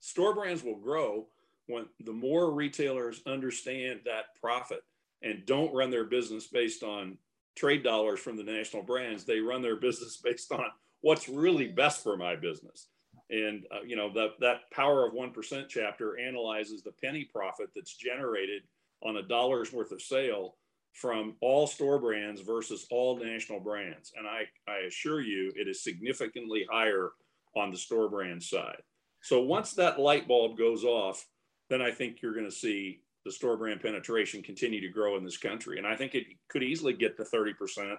[0.00, 1.26] store brands will grow
[1.66, 4.82] when the more retailers understand that profit
[5.22, 7.16] and don't run their business based on
[7.56, 9.24] trade dollars from the national brands.
[9.24, 10.64] They run their business based on
[11.02, 12.88] what's really best for my business.
[13.30, 17.68] And uh, you know that that power of one percent chapter analyzes the penny profit
[17.76, 18.62] that's generated
[19.04, 20.56] on a dollar's worth of sale
[20.92, 24.12] from all store brands versus all national brands.
[24.16, 27.10] And I, I assure you, it is significantly higher
[27.56, 28.82] on the store brand side.
[29.22, 31.26] So once that light bulb goes off,
[31.68, 35.24] then I think you're going to see the store brand penetration continue to grow in
[35.24, 35.78] this country.
[35.78, 37.96] And I think it could easily get to 30%,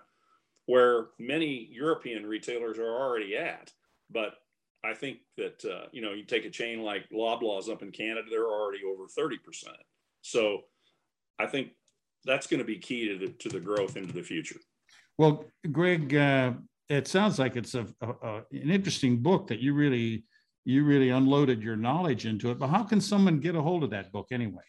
[0.65, 3.71] where many European retailers are already at.
[4.09, 4.33] But
[4.83, 8.27] I think that, uh, you know, you take a chain like Loblaws up in Canada,
[8.29, 9.37] they're already over 30%.
[10.21, 10.61] So
[11.39, 11.69] I think
[12.25, 14.59] that's going to be key to the, to the growth into the future.
[15.17, 16.53] Well, Greg, uh,
[16.89, 20.23] it sounds like it's a, a, a, an interesting book that you really
[20.65, 22.59] you really unloaded your knowledge into it.
[22.59, 24.63] But how can someone get a hold of that book anyway?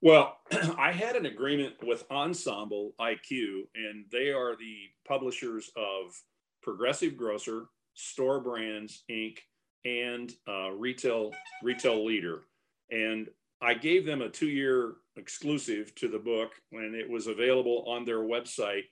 [0.00, 0.36] Well,
[0.78, 4.76] I had an agreement with EnsembleIQ, and they are the
[5.06, 6.14] publishers of
[6.62, 9.38] Progressive Grocer, Store Brands Inc.,
[9.84, 12.42] and uh, Retail Retail Leader.
[12.90, 13.28] And
[13.60, 18.20] I gave them a two-year exclusive to the book, and it was available on their
[18.20, 18.84] website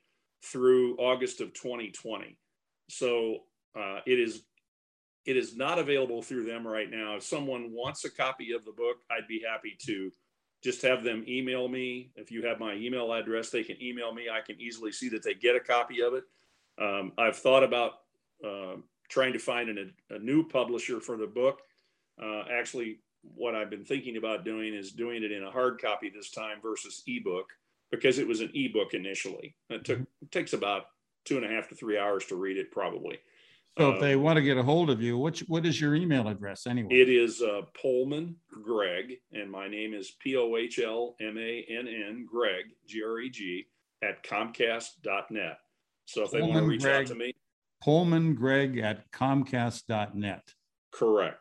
[0.44, 2.36] through August of 2020.
[2.88, 3.38] So
[3.78, 4.42] uh, it is
[5.24, 7.16] it is not available through them right now.
[7.16, 10.10] If someone wants a copy of the book, I'd be happy to
[10.62, 12.10] just have them email me.
[12.16, 14.26] If you have my email address, they can email me.
[14.32, 16.24] I can easily see that they get a copy of it.
[16.80, 17.92] Um, I've thought about
[18.44, 18.76] uh,
[19.08, 21.60] trying to find an, a new publisher for the book.
[22.22, 26.10] Uh, actually, what I've been thinking about doing is doing it in a hard copy
[26.10, 27.50] this time versus ebook
[27.90, 29.54] because it was an ebook initially.
[29.70, 30.86] It took it takes about
[31.24, 33.18] two and a half to three hours to read it probably.
[33.78, 35.94] So if they um, want to get a hold of you, which what is your
[35.94, 36.94] email address anyway?
[36.94, 41.66] It is uh, Pohlmann Greg, and my name is P O H L M A
[41.70, 43.64] N N Greg G R E G
[44.02, 45.58] at Comcast.net.
[46.04, 47.34] So if they want to reach Greg, out to me,
[47.82, 50.42] Pullman Greg at Comcast.net.
[50.92, 51.38] Correct.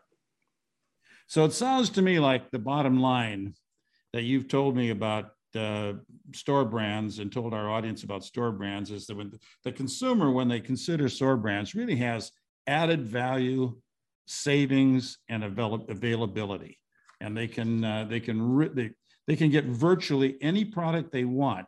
[1.28, 3.56] So it sounds to me like the bottom line
[4.14, 5.94] that you've told me about uh,
[6.34, 9.32] store brands and told our audience about store brands is that when
[9.64, 12.32] the consumer, when they consider store brands, really has
[12.68, 13.76] added value,
[14.28, 16.78] savings, and avail- availability,
[17.20, 18.92] and they can uh, they can re- they,
[19.28, 21.68] they can get virtually any product they want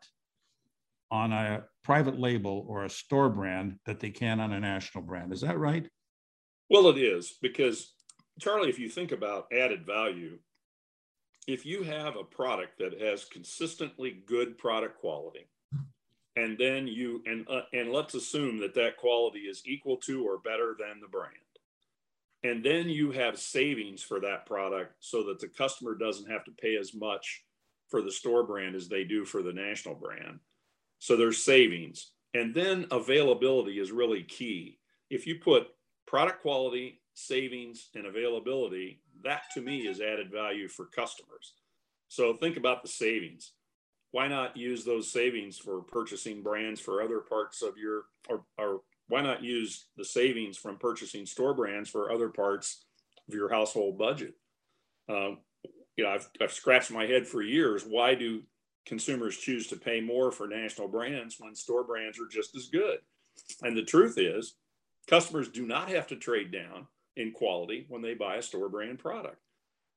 [1.11, 5.31] on a private label or a store brand that they can on a national brand.
[5.31, 5.87] Is that right?
[6.69, 7.93] Well, it is because,
[8.39, 10.39] Charlie, if you think about added value,
[11.47, 15.47] if you have a product that has consistently good product quality,
[16.35, 20.37] and then you and uh, and let's assume that that quality is equal to or
[20.39, 21.35] better than the brand
[22.43, 26.51] and then you have savings for that product so that the customer doesn't have to
[26.51, 27.43] pay as much
[27.89, 30.39] for the store brand as they do for the national brand.
[30.99, 34.79] So there's savings and then availability is really key.
[35.09, 35.67] If you put
[36.05, 41.53] product quality savings and availability that to me is added value for customers.
[42.07, 43.53] So think about the savings.
[44.11, 48.81] Why not use those savings for purchasing brands for other parts of your or, or
[49.07, 52.85] why not use the savings from purchasing store brands for other parts
[53.27, 54.33] of your household budget?
[55.09, 55.39] Um,
[55.97, 57.83] you know I've, I've scratched my head for years.
[57.83, 58.43] Why do
[58.85, 62.99] consumers choose to pay more for national brands when store brands are just as good?
[63.63, 64.55] And the truth is
[65.07, 68.99] customers do not have to trade down in quality when they buy a store brand
[68.99, 69.41] product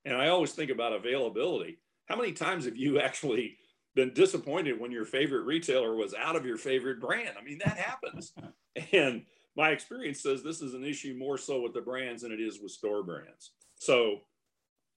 [0.05, 3.57] and i always think about availability how many times have you actually
[3.97, 7.31] been disappointed when your favorite retailer was out of your favorite brand.
[7.41, 8.33] I mean, that happens.
[8.93, 9.23] and
[9.57, 12.61] my experience says this is an issue more so with the brands than it is
[12.61, 13.53] with store brands.
[13.75, 14.21] So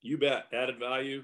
[0.01, 1.23] you bet added value,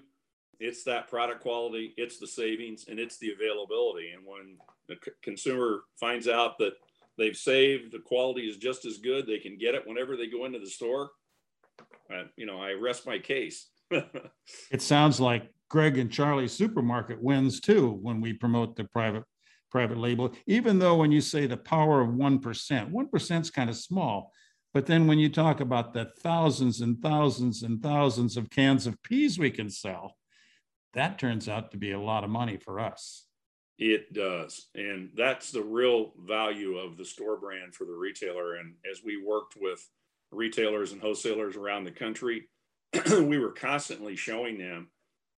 [0.58, 4.12] it's that product quality, it's the savings, and it's the availability.
[4.12, 6.74] And when the c- consumer finds out that
[7.18, 10.46] they've saved, the quality is just as good, they can get it whenever they go
[10.46, 11.12] into the store.
[12.14, 13.68] Uh, you know, I rest my case.
[13.92, 19.24] it sounds like Greg and Charlie's supermarket wins too when we promote the private
[19.72, 20.32] private label.
[20.48, 23.76] Even though when you say the power of one percent, one percent is kind of
[23.76, 24.32] small,
[24.74, 29.02] but then when you talk about the thousands and thousands and thousands of cans of
[29.04, 30.16] peas we can sell,
[30.94, 33.26] that turns out to be a lot of money for us.
[33.78, 34.68] It does.
[34.76, 38.56] And that's the real value of the store brand for the retailer.
[38.56, 39.86] And as we worked with
[40.32, 42.48] retailers and wholesalers around the country,
[43.12, 44.90] we were constantly showing them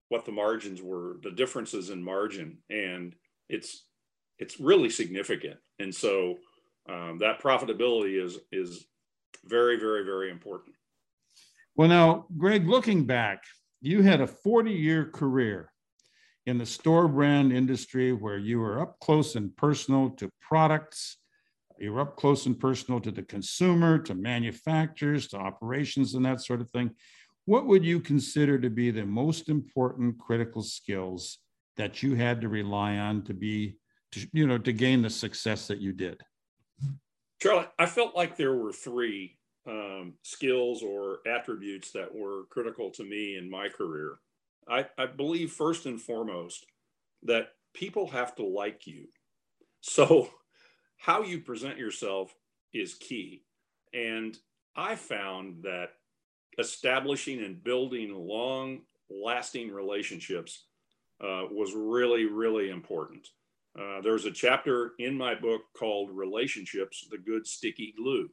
[0.08, 3.14] what the margins were, the differences in margin, and
[3.48, 3.84] it's
[4.38, 5.58] it's really significant.
[5.78, 6.36] And so
[6.88, 8.86] um, that profitability is is
[9.44, 10.76] very very very important.
[11.76, 13.44] Well, now, Greg, looking back,
[13.80, 15.70] you had a 40 year career
[16.48, 21.18] in the store brand industry where you are up close and personal to products.
[21.78, 26.62] you're up close and personal to the consumer, to manufacturers, to operations, and that sort
[26.62, 26.90] of thing.
[27.44, 31.38] What would you consider to be the most important critical skills
[31.76, 33.76] that you had to rely on to be
[34.12, 36.18] to, you know to gain the success that you did?
[37.42, 39.36] Charlie i felt like there were three
[39.66, 44.18] um, skills or attributes that were critical to me in my career
[44.68, 46.66] I, I believe first and foremost
[47.22, 49.08] that people have to like you
[49.80, 50.30] so
[50.96, 52.34] how you present yourself
[52.72, 53.44] is key
[53.94, 54.36] and
[54.76, 55.90] i found that
[56.58, 60.64] establishing and building long lasting relationships
[61.20, 63.28] uh, was really, really important.
[63.78, 68.28] Uh, there's a chapter in my book called Relationships, the Good Sticky Glue.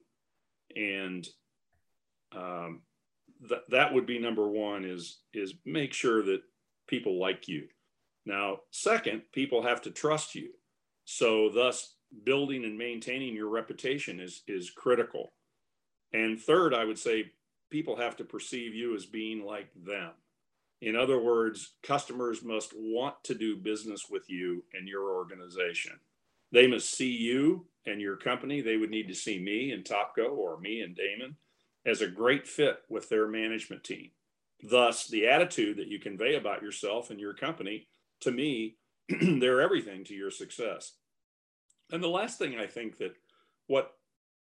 [0.76, 1.28] And
[2.36, 2.82] um,
[3.48, 6.42] th- that would be number one is, is make sure that
[6.88, 7.68] people like you.
[8.26, 10.50] Now, second, people have to trust you.
[11.06, 15.34] So, thus, building and maintaining your reputation is, is critical.
[16.14, 17.32] And third, I would say
[17.70, 20.12] people have to perceive you as being like them.
[20.82, 25.94] In other words, customers must want to do business with you and your organization.
[26.52, 28.62] They must see you and your company.
[28.62, 31.36] They would need to see me and Topco or me and Daymon
[31.86, 34.12] as a great fit with their management team.
[34.64, 37.88] Thus, the attitude that you convey about yourself and your company,
[38.22, 38.78] to me,
[39.10, 40.94] they're everything to your success.
[41.92, 43.16] And the last thing I think that
[43.68, 43.94] what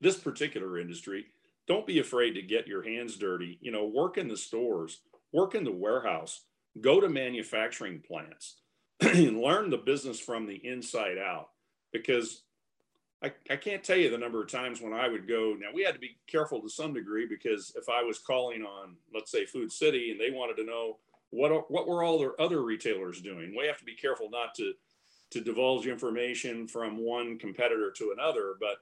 [0.00, 1.26] this particular industry
[1.66, 3.58] don't be afraid to get your hands dirty.
[3.60, 5.00] You know, work in the stores,
[5.32, 6.42] work in the warehouse,
[6.80, 8.56] go to manufacturing plants,
[9.00, 11.48] and learn the business from the inside out.
[11.92, 12.42] Because
[13.24, 15.56] I, I can't tell you the number of times when I would go.
[15.58, 18.96] Now, we had to be careful to some degree because if I was calling on,
[19.14, 20.98] let's say, Food City, and they wanted to know
[21.30, 24.74] what, what were all their other retailers doing, we have to be careful not to
[25.30, 28.54] to divulge information from one competitor to another.
[28.60, 28.76] But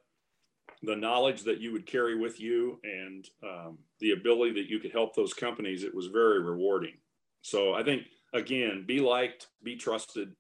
[0.82, 4.93] the knowledge that you would carry with you and um, the ability that you could
[4.93, 6.95] help those companies, it was very rewarding.
[7.40, 8.03] So I think,
[8.34, 10.34] again, be liked, be trusted,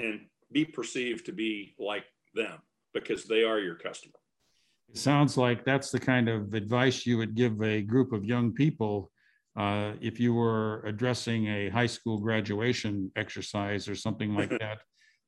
[0.00, 2.58] and be perceived to be like them
[2.94, 4.14] because they are your customer.
[4.90, 8.52] It sounds like that's the kind of advice you would give a group of young
[8.52, 9.10] people
[9.56, 14.80] uh, if you were addressing a high school graduation exercise or something like that.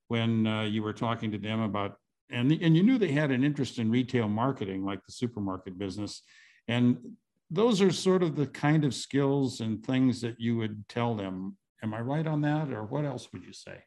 [0.09, 1.97] when uh, you were talking to them about,
[2.31, 6.23] and, and you knew they had an interest in retail marketing, like the supermarket business.
[6.69, 6.99] And
[7.51, 11.57] those are sort of the kind of skills and things that you would tell them.
[11.83, 13.79] Am I right on that, or what else would you say?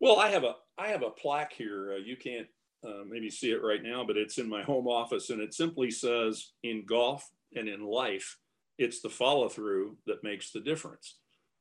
[0.00, 1.94] Well, I have a I have a plaque here.
[1.94, 2.48] Uh, you can't
[2.86, 5.90] uh, maybe see it right now, but it's in my home office, and it simply
[5.90, 8.38] says, "In golf and in life,
[8.78, 11.18] it's the follow through that makes the difference."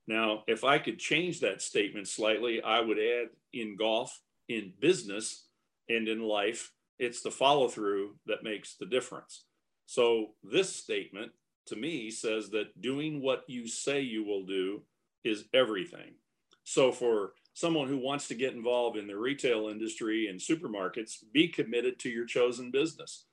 [0.08, 4.20] Now, if I could change that statement slightly, I would add in golf,
[4.50, 5.48] in business,
[5.90, 9.46] and in life, it's the follow through that makes the difference.
[9.86, 11.32] So, this statement
[11.68, 14.84] to me says that doing what you say you will do
[15.24, 16.16] is everything.
[16.64, 21.48] So, for someone who wants to get involved in the retail industry and supermarkets, be
[21.48, 23.26] committed to your chosen business.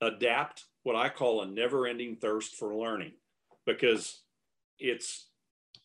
[0.00, 3.12] Adapt what I call a never ending thirst for learning
[3.66, 4.22] because
[4.78, 5.26] it's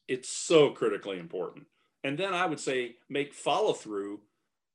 [0.07, 1.65] it's so critically important.
[2.03, 4.21] And then I would say make follow through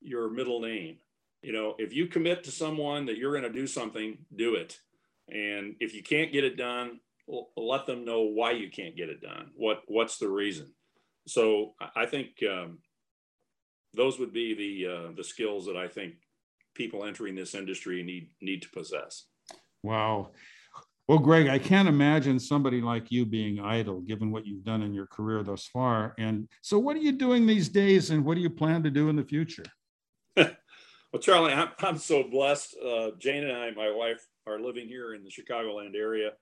[0.01, 0.99] your middle name.
[1.43, 4.81] You know, if you commit to someone that you're going to do something, do it.
[5.29, 7.01] And if you can't get it done,
[7.57, 9.51] let them know why you can't get it done.
[9.57, 10.73] What what's the reason?
[11.27, 12.79] So I think um,
[13.97, 16.15] those would be the uh, the skills that I think
[16.75, 19.25] people entering this industry need need to possess.
[19.83, 20.31] Wow.
[21.09, 24.93] Well, Greg, I can't imagine somebody like you being idle, given what you've done in
[24.93, 26.17] your career thus far.
[26.19, 29.09] And so, what are you doing these days, and what do you plan to do
[29.09, 29.63] in the future?
[30.37, 30.51] well,
[31.21, 32.77] Charlie, I'm, I'm so blessed.
[32.85, 36.33] Uh, Jane and I, my wife, are living here in the Chicagoland area,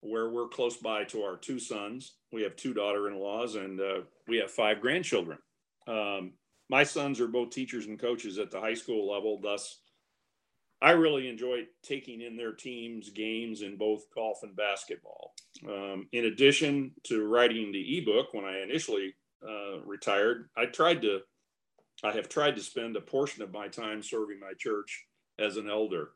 [0.00, 2.14] where we're close by to our two sons.
[2.32, 5.38] We have two daughter-in-laws, and uh, we have five grandchildren.
[5.88, 6.34] Um,
[6.68, 9.80] my sons are both teachers and coaches at the high school level, thus
[10.80, 15.34] I really enjoy taking in their teams' games in both golf and basketball.
[15.66, 19.14] Um, in addition to writing the ebook, when I initially
[19.46, 21.20] uh, retired, I tried to,
[22.02, 25.06] I have tried to spend a portion of my time serving my church
[25.38, 26.10] as an elder.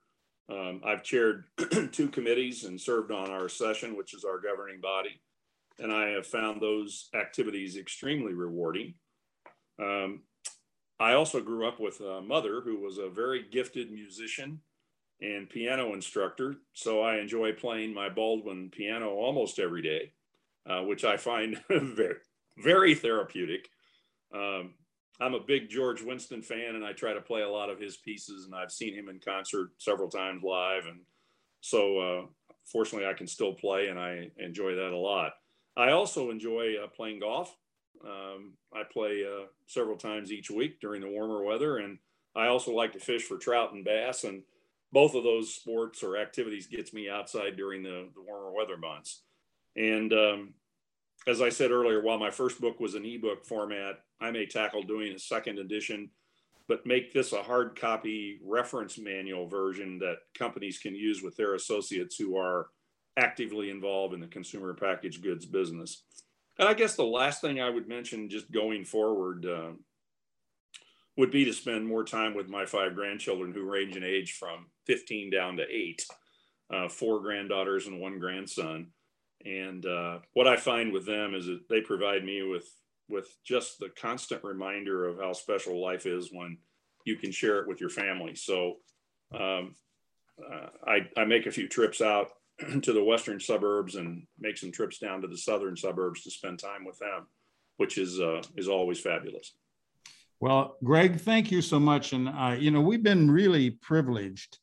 [0.51, 1.44] Um, I've chaired
[1.92, 5.20] two committees and served on our session, which is our governing body,
[5.78, 8.94] and I have found those activities extremely rewarding.
[9.80, 10.22] Um,
[11.01, 14.61] I also grew up with a mother who was a very gifted musician
[15.20, 16.57] and piano instructor.
[16.72, 20.12] So I enjoy playing my Baldwin piano almost every day,
[20.68, 22.16] uh, which I find very,
[22.59, 23.68] very therapeutic.
[24.34, 24.74] Um,
[25.20, 27.96] I'm a big George Winston fan, and I try to play a lot of his
[27.96, 28.44] pieces.
[28.44, 31.01] And I've seen him in concert several times live, and
[31.61, 32.26] so uh,
[32.64, 35.32] fortunately, I can still play, and I enjoy that a lot.
[35.76, 37.57] I also enjoy uh, playing golf.
[38.05, 41.99] Um, I play uh, several times each week during the warmer weather, and
[42.36, 44.24] I also like to fish for trout and bass.
[44.24, 44.42] And
[44.92, 49.22] both of those sports or activities gets me outside during the, the warmer weather months.
[49.76, 50.55] And um,
[51.26, 54.82] as I said earlier, while my first book was an ebook format, I may tackle
[54.82, 56.11] doing a second edition,
[56.68, 61.55] but make this a hard copy reference manual version that companies can use with their
[61.55, 62.68] associates who are
[63.18, 66.05] actively involved in the consumer packaged goods business.
[66.59, 69.70] And I guess the last thing I would mention, just going forward, uh,
[71.16, 74.66] would be to spend more time with my five grandchildren who range in age from
[74.86, 76.04] 15 down to eight,
[76.72, 78.86] uh, four granddaughters and one grandson.
[79.44, 82.68] And uh, what I find with them is that they provide me with
[83.09, 86.59] with just the constant reminder of how special life is when
[87.04, 88.34] you can share it with your family.
[88.34, 88.76] So
[89.32, 89.74] um,
[90.38, 92.28] uh, I, I make a few trips out
[92.82, 96.59] to the western suburbs and make some trips down to the southern suburbs to spend
[96.59, 97.26] time with them,
[97.76, 99.54] which is uh, is always fabulous.
[100.40, 102.12] Well, Greg, thank you so much.
[102.12, 104.59] And uh, you know, we've been really privileged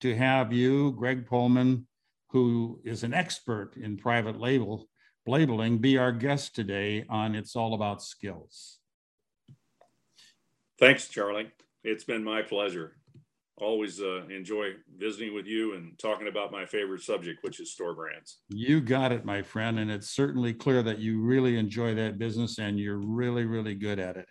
[0.00, 1.84] to have you, Greg Pohlman,
[2.28, 4.88] who is an expert in private label
[5.26, 8.78] labeling, be our guest today on It's All About Skills.
[10.78, 11.50] Thanks, Charlie.
[11.84, 12.96] It's been my pleasure
[13.60, 17.94] always uh, enjoy visiting with you and talking about my favorite subject, which is store
[17.94, 18.38] brands.
[18.48, 19.78] You got it, my friend.
[19.78, 23.98] And it's certainly clear that you really enjoy that business and you're really, really good
[23.98, 24.28] at it.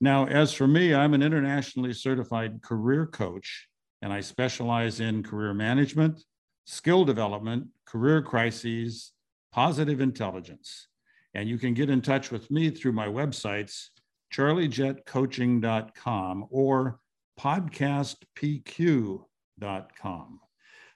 [0.00, 3.68] Now, as for me, I'm an internationally certified career coach,
[4.00, 6.22] and I specialize in career management,
[6.64, 9.12] skill development, career crises,
[9.52, 10.86] positive intelligence.
[11.34, 13.88] And you can get in touch with me through my websites,
[14.32, 17.00] charliejetcoaching.com or
[17.40, 20.40] podcastpq.com.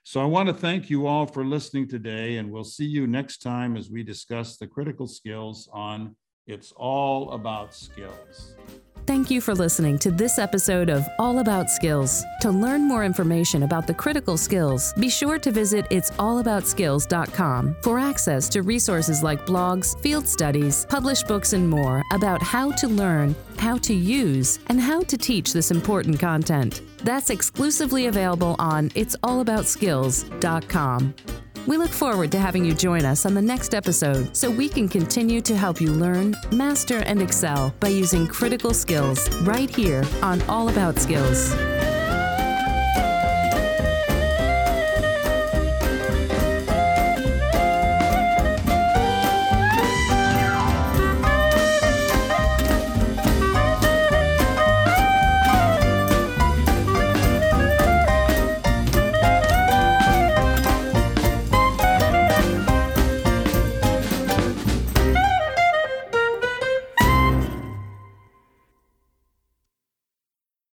[0.03, 3.39] So I want to thank you all for listening today, and we'll see you next
[3.39, 6.15] time as we discuss the critical skills on
[6.45, 8.53] It's All About Skills.
[9.07, 12.23] Thank you for listening to this episode of All About Skills.
[12.41, 18.49] To learn more information about the critical skills, be sure to visit it'sallaboutskills.com for access
[18.49, 23.77] to resources like blogs, field studies, published books, and more about how to learn, how
[23.77, 26.81] to use, and how to teach this important content.
[27.03, 31.13] That's exclusively available on it'sallaboutskills.com.
[31.67, 34.87] We look forward to having you join us on the next episode so we can
[34.87, 40.43] continue to help you learn, master, and excel by using critical skills right here on
[40.43, 41.55] All About Skills.